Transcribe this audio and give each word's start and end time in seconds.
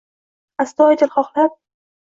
astoyidil 0.65 1.15
xohlab 1.19 1.59